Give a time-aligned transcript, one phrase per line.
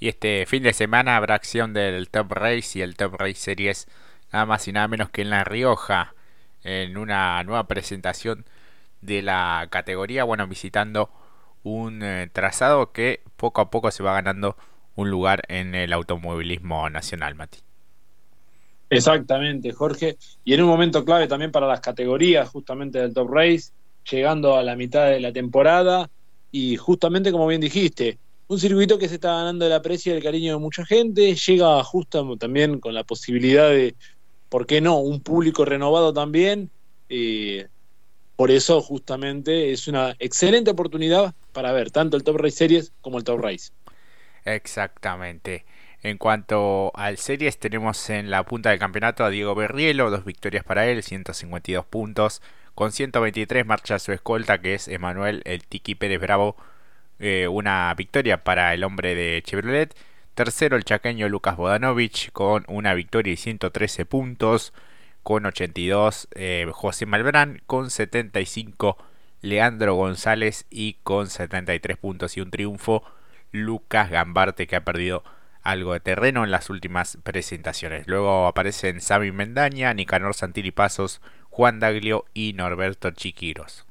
[0.00, 3.88] Y este fin de semana habrá acción del Top Race y el Top Race Series,
[4.32, 6.14] nada más y nada menos que en La Rioja,
[6.62, 8.44] en una nueva presentación
[9.00, 11.10] de la categoría, bueno, visitando
[11.62, 14.56] un eh, trazado que poco a poco se va ganando
[14.94, 17.58] un lugar en el automovilismo nacional, Mati.
[18.90, 20.16] Exactamente, Jorge.
[20.44, 23.72] Y en un momento clave también para las categorías justamente del Top Race,
[24.10, 26.08] llegando a la mitad de la temporada
[26.50, 28.18] y justamente como bien dijiste,
[28.48, 31.82] un circuito que se está ganando el aprecio y el cariño de mucha gente, llega
[31.84, 33.94] justo también con la posibilidad de,
[34.48, 36.70] ¿por qué no?, un público renovado también.
[37.10, 37.68] Eh,
[38.36, 43.18] por eso justamente es una excelente oportunidad para ver tanto el Top Race Series como
[43.18, 43.70] el Top Race.
[44.44, 45.66] Exactamente.
[46.02, 50.64] En cuanto al series, tenemos en la punta del campeonato a Diego Berrielo, dos victorias
[50.64, 52.40] para él, 152 puntos.
[52.76, 56.56] Con 123 marcha su escolta, que es Emanuel el Tiki Pérez Bravo,
[57.18, 59.94] eh, una victoria para el hombre de Chevrolet.
[60.34, 64.72] Tercero el chaqueño Lucas Bodanovich con una victoria y 113 puntos.
[65.22, 68.96] Con 82 eh, José Malbrán, con 75
[69.42, 73.02] Leandro González y con 73 puntos y un triunfo
[73.52, 75.22] Lucas Gambarte que ha perdido
[75.62, 78.06] algo de terreno en las últimas presentaciones.
[78.06, 81.20] Luego aparecen Sami Mendaña, Nicanor Santilli Pasos,
[81.50, 83.84] Juan Daglio y Norberto Chiquiros.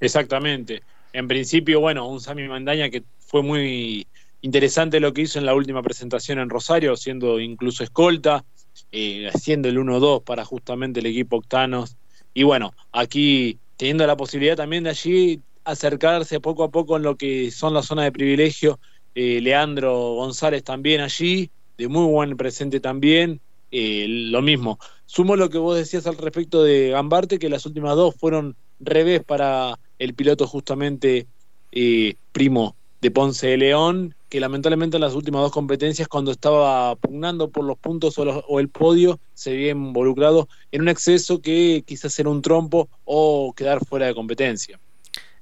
[0.00, 0.82] Exactamente.
[1.18, 4.06] En principio, bueno, un Sami Mendaña que fue muy
[4.40, 8.44] interesante lo que hizo en la última presentación en Rosario, siendo incluso escolta,
[8.92, 11.96] eh, haciendo el 1-2 para justamente el equipo Octanos.
[12.34, 17.16] Y bueno, aquí teniendo la posibilidad también de allí acercarse poco a poco en lo
[17.16, 18.78] que son las zonas de privilegio
[19.16, 23.40] eh, Leandro González también allí, de muy buen presente también,
[23.72, 24.78] eh, lo mismo.
[25.04, 29.24] Sumo lo que vos decías al respecto de Gambarte, que las últimas dos fueron revés
[29.24, 31.26] para el piloto justamente
[31.72, 36.96] eh, primo de Ponce de León, que lamentablemente en las últimas dos competencias, cuando estaba
[36.96, 42.18] pugnando por los puntos o, el podio, se había involucrado en un exceso que quizás
[42.18, 44.78] era un trompo o quedar fuera de competencia.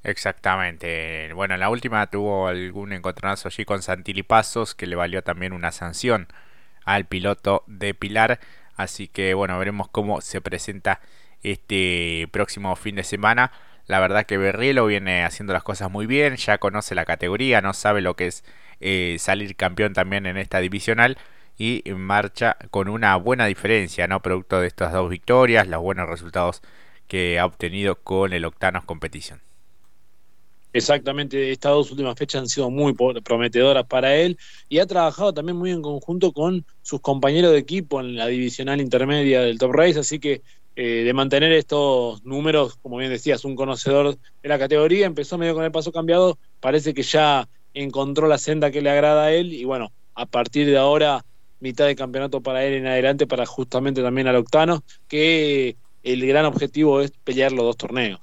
[0.03, 1.33] Exactamente.
[1.33, 5.53] Bueno, en la última tuvo algún encontronazo allí con Santilli Pasos que le valió también
[5.53, 6.29] una sanción
[6.85, 8.39] al piloto de Pilar.
[8.77, 11.01] Así que bueno, veremos cómo se presenta
[11.43, 13.51] este próximo fin de semana.
[13.87, 17.73] La verdad que Berrielo viene haciendo las cosas muy bien, ya conoce la categoría, no
[17.73, 18.45] sabe lo que es
[18.81, 21.19] eh, salir campeón también en esta divisional
[21.59, 24.21] y marcha con una buena diferencia, ¿no?
[24.21, 26.63] Producto de estas dos victorias, los buenos resultados
[27.07, 29.41] que ha obtenido con el Octanos Competición.
[30.73, 32.95] Exactamente, estas dos últimas fechas han sido muy
[33.25, 34.37] prometedoras para él
[34.69, 38.83] y ha trabajado también muy en conjunto con sus compañeros de equipo en la divisional
[38.83, 40.43] intermedia del Top Race, así que
[40.77, 45.55] eh, de mantener estos números, como bien decías, un conocedor de la categoría, empezó medio
[45.55, 49.53] con el paso cambiado, parece que ya encontró la senda que le agrada a él
[49.53, 51.25] y bueno, a partir de ahora
[51.61, 56.45] mitad de campeonato para él en adelante para justamente también al octano, que el gran
[56.45, 58.21] objetivo es pelear los dos torneos.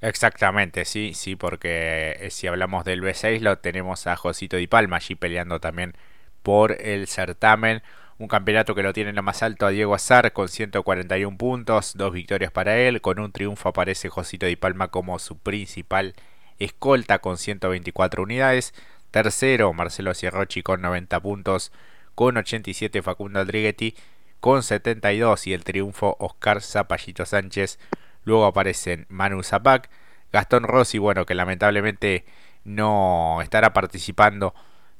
[0.00, 4.96] Exactamente, sí, sí, porque eh, si hablamos del B6 lo tenemos a Josito Di Palma
[4.96, 5.94] allí peleando también
[6.42, 7.82] por el certamen.
[8.18, 11.94] Un campeonato que lo tiene en lo más alto a Diego Azar con 141 puntos,
[11.96, 13.00] dos victorias para él.
[13.00, 16.14] Con un triunfo aparece Josito Di Palma como su principal
[16.58, 18.72] escolta con 124 unidades.
[19.10, 21.72] Tercero, Marcelo Cierrochi con 90 puntos,
[22.14, 23.94] con 87 Facundo Aldriguetti
[24.40, 27.78] con 72 y el triunfo Oscar Zapallito Sánchez
[28.24, 29.90] Luego aparecen Manu Zapac,
[30.32, 32.24] Gastón Rossi, bueno, que lamentablemente
[32.64, 34.54] no estará participando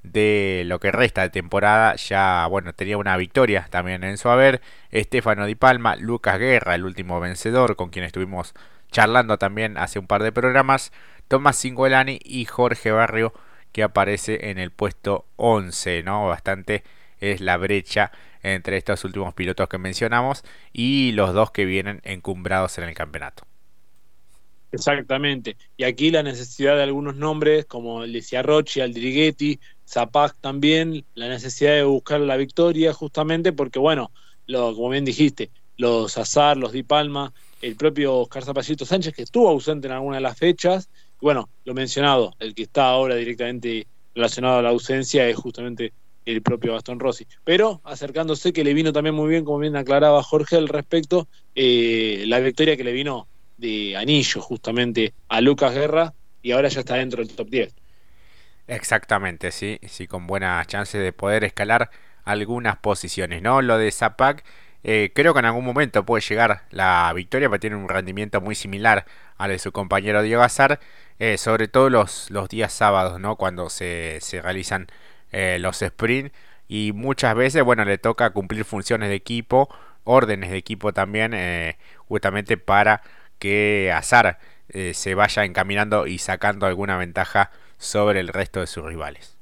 [0.04, 1.96] de lo que resta de temporada.
[1.96, 4.60] Ya, bueno, tenía una victoria también en su haber.
[4.90, 8.54] Estefano Di Palma, Lucas Guerra, el último vencedor, con quien estuvimos
[8.92, 10.92] charlando también hace un par de programas.
[11.26, 13.32] Tomás Singolani y Jorge Barrio,
[13.72, 16.28] que aparece en el puesto 11, ¿no?
[16.28, 16.84] Bastante
[17.18, 22.76] es la brecha entre estos últimos pilotos que mencionamos y los dos que vienen encumbrados
[22.78, 23.44] en el campeonato.
[24.74, 25.56] Exactamente.
[25.76, 31.72] Y aquí la necesidad de algunos nombres como Licia Rochi, Aldriguetti, Zapac también, la necesidad
[31.72, 34.10] de buscar la victoria justamente porque, bueno,
[34.46, 37.32] lo, como bien dijiste, los Azar, los Di Palma,
[37.62, 40.88] el propio Oscar Zapallito Sánchez que estuvo ausente en alguna de las fechas,
[41.24, 45.94] bueno, lo mencionado, el que está ahora directamente relacionado a la ausencia es justamente
[46.26, 47.26] el propio Gastón Rossi.
[47.44, 52.24] Pero acercándose, que le vino también muy bien, como bien aclaraba Jorge al respecto, eh,
[52.26, 53.26] la victoria que le vino
[53.56, 56.12] de anillo justamente a Lucas Guerra
[56.42, 57.74] y ahora ya está dentro del top 10.
[58.66, 61.90] Exactamente, sí, sí, con buenas chances de poder escalar
[62.24, 63.60] algunas posiciones, ¿no?
[63.62, 64.44] Lo de Zapac
[64.86, 68.54] Eh, creo que en algún momento puede llegar la victoria, pero tiene un rendimiento muy
[68.54, 69.06] similar
[69.38, 70.78] al de su compañero Diego Azar,
[71.18, 73.36] eh, sobre todo los, los días sábados, ¿no?
[73.36, 74.88] Cuando se, se realizan
[75.32, 76.32] eh, los sprints
[76.68, 79.74] y muchas veces, bueno, le toca cumplir funciones de equipo,
[80.04, 81.32] órdenes de equipo también,
[82.08, 83.00] justamente para
[83.38, 84.38] que Azar
[84.92, 87.50] se vaya encaminando y sacando alguna ventaja
[87.84, 89.36] sobre el resto de sus rivales.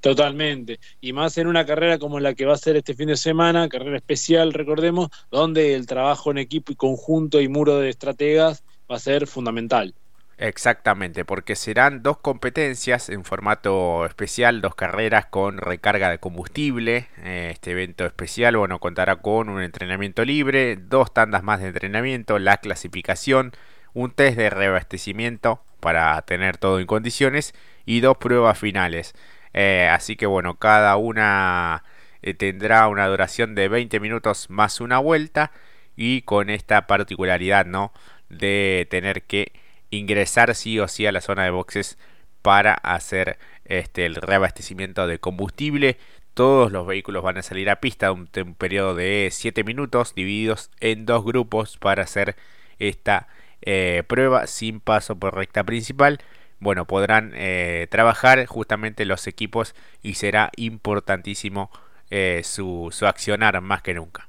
[0.00, 0.80] Totalmente.
[1.00, 3.68] Y más en una carrera como la que va a ser este fin de semana,
[3.68, 8.96] carrera especial, recordemos, donde el trabajo en equipo y conjunto y muro de estrategas va
[8.96, 9.94] a ser fundamental.
[10.38, 17.06] Exactamente, porque serán dos competencias en formato especial, dos carreras con recarga de combustible.
[17.22, 22.56] Este evento especial, bueno, contará con un entrenamiento libre, dos tandas más de entrenamiento, la
[22.56, 23.52] clasificación,
[23.94, 29.14] un test de reabastecimiento para tener todo en condiciones y dos pruebas finales.
[29.52, 31.84] Eh, así que bueno, cada una
[32.22, 35.50] eh, tendrá una duración de 20 minutos más una vuelta
[35.96, 37.92] y con esta particularidad, ¿no?
[38.28, 39.52] De tener que
[39.90, 41.98] ingresar sí o sí a la zona de boxes
[42.42, 45.98] para hacer este, el reabastecimiento de combustible.
[46.34, 50.70] Todos los vehículos van a salir a pista un, un periodo de 7 minutos divididos
[50.80, 52.36] en dos grupos para hacer
[52.78, 53.28] esta
[53.62, 56.18] eh, prueba sin paso por recta principal
[56.62, 61.72] bueno, podrán eh, trabajar justamente los equipos y será importantísimo
[62.08, 64.28] eh, su, su accionar más que nunca.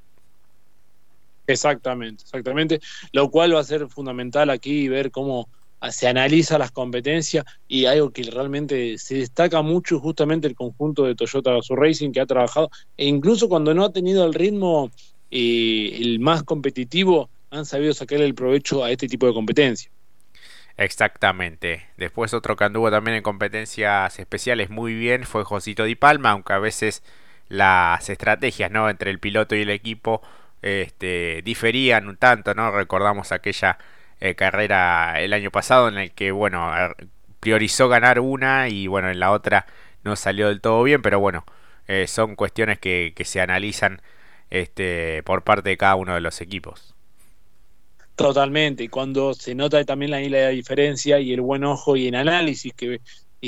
[1.46, 2.80] Exactamente, exactamente.
[3.12, 5.48] Lo cual va a ser fundamental aquí ver cómo
[5.92, 11.14] se analiza las competencias y algo que realmente se destaca mucho justamente el conjunto de
[11.14, 14.90] Toyota Gazoo Racing que ha trabajado e incluso cuando no ha tenido el ritmo
[15.30, 19.90] el más competitivo han sabido sacarle el provecho a este tipo de competencia.
[20.78, 21.86] Exactamente.
[21.98, 26.54] Después otro que anduvo también en competencias especiales muy bien fue Josito Di Palma, aunque
[26.54, 27.04] a veces
[27.48, 28.90] las estrategias ¿no?
[28.90, 30.22] entre el piloto y el equipo
[30.64, 32.72] este, diferían un tanto, ¿no?
[32.72, 33.78] Recordamos aquella
[34.20, 36.72] eh, carrera el año pasado en el que, bueno,
[37.40, 39.68] priorizó ganar una y, bueno, en la otra
[40.04, 41.46] no salió del todo bien, pero bueno,
[41.88, 44.02] eh, son cuestiones que, que se analizan
[44.50, 46.93] este, por parte de cada uno de los equipos.
[48.16, 52.74] Totalmente, cuando se nota también la, la diferencia y el buen ojo y el análisis
[52.74, 53.02] que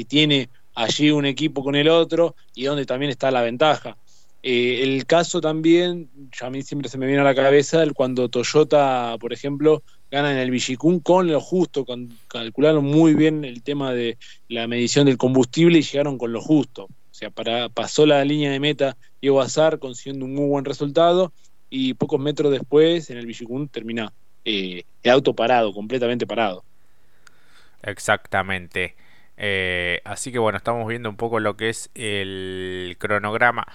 [0.07, 3.97] tiene allí un equipo con el otro y donde también está la ventaja.
[4.47, 6.09] Eh, el caso también,
[6.39, 9.81] a mí siempre se me viene a la cabeza el cuando Toyota, por ejemplo,
[10.11, 11.83] gana en el Villicún con lo justo,
[12.27, 16.83] calcularon muy bien el tema de la medición del combustible y llegaron con lo justo.
[16.83, 21.33] O sea, para, pasó la línea de meta Diego Azar consiguiendo un muy buen resultado
[21.69, 24.13] y pocos metros después en el Villicún termina
[24.45, 26.63] eh, el auto parado, completamente parado.
[27.83, 28.95] Exactamente.
[29.37, 33.65] Eh, así que bueno, estamos viendo un poco lo que es el cronograma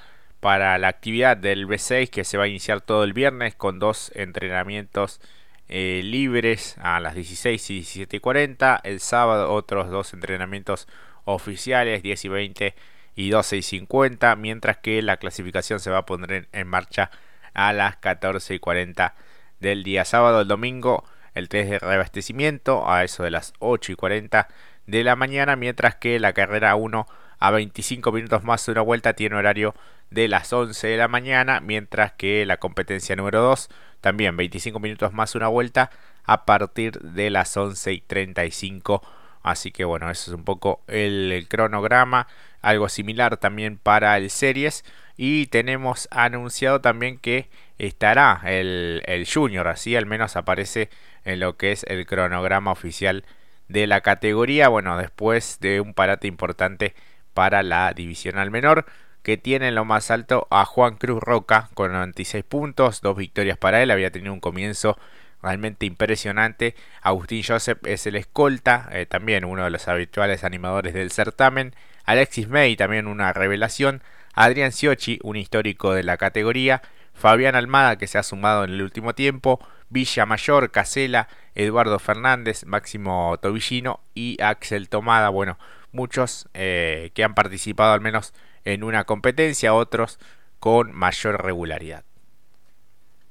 [0.41, 4.11] para la actividad del B6 que se va a iniciar todo el viernes con dos
[4.15, 5.21] entrenamientos
[5.69, 8.81] eh, libres a las 16 y 17 y 40.
[8.85, 10.89] El sábado otros dos entrenamientos
[11.25, 12.75] oficiales 10 y 20
[13.17, 14.35] y 12 y 50.
[14.37, 17.11] Mientras que la clasificación se va a poner en marcha
[17.55, 19.15] a las 14 y 40
[19.61, 20.41] del día sábado.
[20.41, 21.05] El domingo
[21.35, 24.49] el test de reabastecimiento a eso de las 8 y 40
[24.87, 27.07] de la mañana, mientras que la carrera 1
[27.39, 29.75] a 25 minutos más de una vuelta tiene horario
[30.11, 33.69] de las 11 de la mañana, mientras que la competencia número 2
[34.01, 35.91] también 25 minutos más una vuelta
[36.25, 39.03] a partir de las 11 y 35.
[39.43, 42.27] Así que bueno, eso es un poco el cronograma,
[42.61, 44.85] algo similar también para el series
[45.17, 47.49] y tenemos anunciado también que
[47.87, 50.91] estará el, el Junior, así al menos aparece
[51.25, 53.25] en lo que es el cronograma oficial
[53.69, 54.69] de la categoría.
[54.69, 56.95] Bueno, después de un parate importante
[57.35, 58.87] para la divisional menor,
[59.23, 63.59] que tiene en lo más alto a Juan Cruz Roca con 96 puntos, dos victorias
[63.59, 64.99] para él, había tenido un comienzo
[65.43, 66.75] realmente impresionante.
[67.03, 71.75] Agustín Joseph es el escolta, eh, también uno de los habituales animadores del certamen.
[72.05, 74.03] Alexis May, también una revelación.
[74.35, 76.83] Adrián Siochi, un histórico de la categoría.
[77.15, 82.65] Fabián Almada, que se ha sumado en el último tiempo, Villa Mayor, Casela, Eduardo Fernández,
[82.65, 85.29] Máximo Tobillino y Axel Tomada.
[85.29, 85.59] Bueno,
[85.93, 88.33] muchos eh, que han participado al menos
[88.65, 90.19] en una competencia, otros
[90.59, 92.05] con mayor regularidad.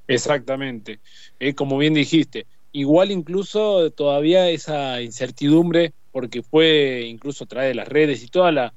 [0.08, 1.00] Exactamente,
[1.40, 7.76] eh, como bien dijiste, igual incluso todavía esa incertidumbre, porque fue incluso a través de
[7.76, 8.74] las redes y todas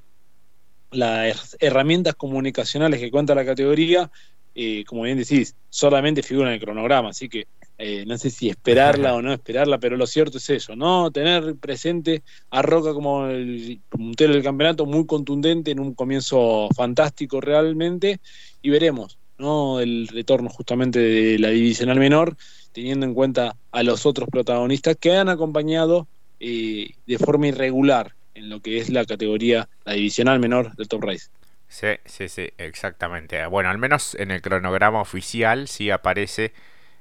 [0.91, 4.11] las herramientas comunicacionales que cuenta la categoría,
[4.55, 8.49] eh, como bien decís, solamente figura en el cronograma, así que eh, no sé si
[8.49, 11.11] esperarla o no esperarla, pero lo cierto es eso, ¿no?
[11.11, 17.41] Tener presente a Roca como el puntero del campeonato, muy contundente en un comienzo fantástico
[17.41, 18.19] realmente,
[18.61, 19.79] y veremos, ¿no?
[19.79, 22.37] El retorno justamente de la divisional menor,
[22.71, 26.07] teniendo en cuenta a los otros protagonistas que han acompañado
[26.39, 31.03] eh, de forma irregular en lo que es la categoría, la divisional menor del Top
[31.03, 31.27] Race.
[31.73, 33.43] Sí, sí, sí, exactamente.
[33.47, 36.53] Bueno, al menos en el cronograma oficial sí aparece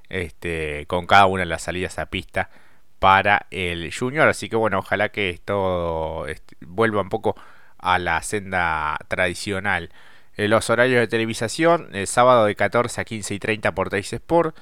[0.09, 2.49] este, con cada una de las salidas a pista
[2.99, 4.29] para el Junior.
[4.29, 7.37] Así que bueno, ojalá que esto este, vuelva un poco
[7.79, 9.91] a la senda tradicional.
[10.37, 14.11] Eh, los horarios de televisación, el sábado de 14 a 15 y 30 por Teis
[14.15, 14.57] Sport,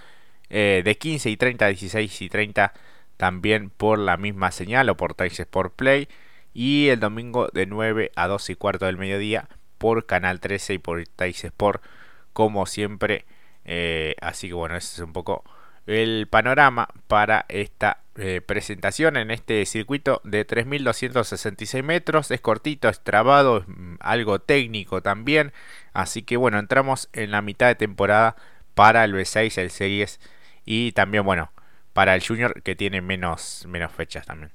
[0.50, 2.72] eh, de 15 y 30 a 16 y 30
[3.16, 6.08] también por la misma señal o por Teis Sport Play,
[6.52, 9.48] y el domingo de 9 a 12 y cuarto del mediodía
[9.80, 11.82] por Canal 13 y por Teis Sport,
[12.34, 13.24] como siempre.
[13.64, 15.42] Eh, así que bueno, ese es un poco
[15.86, 22.30] el panorama para esta eh, presentación en este circuito de 3.266 metros.
[22.30, 25.52] Es cortito, es trabado, es mm, algo técnico también.
[25.94, 28.36] Así que bueno, entramos en la mitad de temporada
[28.74, 30.20] para el B6, el Series
[30.66, 31.52] y también bueno,
[31.94, 34.52] para el Junior que tiene menos, menos fechas también.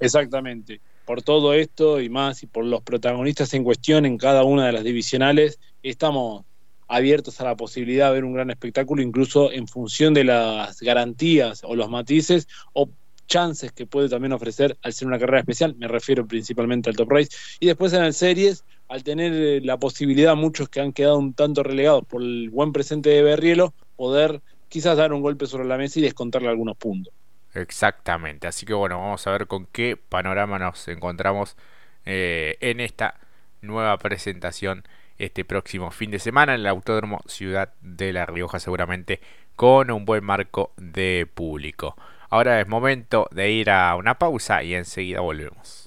[0.00, 0.80] Exactamente.
[1.04, 4.72] Por todo esto y más y por los protagonistas en cuestión en cada una de
[4.72, 6.44] las divisionales, estamos
[6.88, 11.62] abiertos a la posibilidad de ver un gran espectáculo, incluso en función de las garantías
[11.64, 12.88] o los matices o
[13.26, 17.10] chances que puede también ofrecer al ser una carrera especial, me refiero principalmente al Top
[17.10, 21.18] Race, y después en el Series, al tener eh, la posibilidad, muchos que han quedado
[21.18, 25.64] un tanto relegados por el buen presente de Berrielo, poder quizás dar un golpe sobre
[25.64, 27.14] la mesa y descontarle algunos puntos.
[27.54, 31.56] Exactamente, así que bueno, vamos a ver con qué panorama nos encontramos
[32.04, 33.14] eh, en esta
[33.62, 34.84] nueva presentación
[35.18, 39.20] este próximo fin de semana en el Autódromo Ciudad de La Rioja seguramente
[39.56, 41.96] con un buen marco de público.
[42.28, 45.83] Ahora es momento de ir a una pausa y enseguida volvemos.